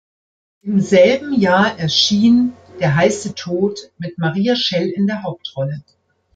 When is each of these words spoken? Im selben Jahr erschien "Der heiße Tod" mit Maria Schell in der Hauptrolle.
Im 0.63 0.79
selben 0.81 1.39
Jahr 1.39 1.77
erschien 1.77 2.53
"Der 2.79 2.95
heiße 2.95 3.35
Tod" 3.35 3.91
mit 3.99 4.17
Maria 4.17 4.55
Schell 4.55 4.89
in 4.89 5.05
der 5.05 5.21
Hauptrolle. 5.21 5.83